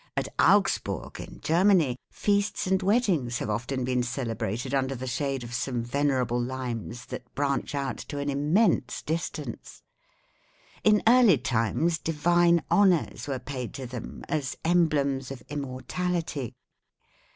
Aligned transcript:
At 0.17 0.29
Augsburg, 0.39 1.19
in 1.19 1.41
Germany, 1.41 1.95
feasts 2.09 2.65
and 2.65 2.81
weddings 2.81 3.37
have 3.37 3.51
often 3.51 3.83
been 3.83 4.01
celebrated 4.01 4.73
under 4.73 4.95
the 4.95 5.05
shade 5.05 5.43
of 5.43 5.53
some 5.53 5.83
venerable 5.83 6.41
limes 6.41 7.05
that 7.05 7.31
branch 7.35 7.75
out 7.75 7.97
to 8.09 8.17
an 8.17 8.27
immense 8.27 9.03
distance. 9.03 9.83
In 10.83 11.03
early 11.05 11.37
times 11.37 11.99
divine 11.99 12.63
honors 12.71 13.27
were 13.27 13.37
paid 13.37 13.75
to 13.75 13.85
them 13.85 14.23
as 14.27 14.57
emblems 14.65 15.29
of 15.29 15.43
immortality. 15.49 16.55